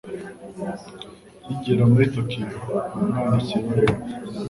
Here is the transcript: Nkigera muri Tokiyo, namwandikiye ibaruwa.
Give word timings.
Nkigera 1.43 1.83
muri 1.91 2.05
Tokiyo, 2.15 2.49
namwandikiye 2.99 3.57
ibaruwa. 3.61 3.95